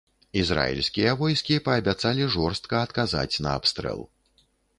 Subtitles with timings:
[0.39, 4.01] Ізраільскія войскі паабяцалі жорстка адказаць на абстрэл.